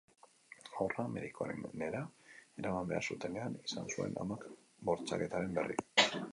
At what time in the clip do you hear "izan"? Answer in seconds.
3.63-3.95